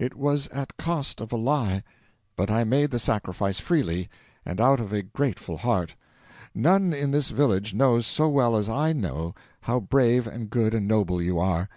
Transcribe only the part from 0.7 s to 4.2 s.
cost of a lie, but I made the sacrifice freely,